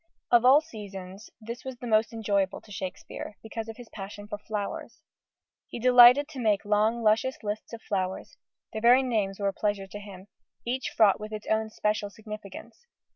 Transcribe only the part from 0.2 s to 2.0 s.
Of all seasons, this was the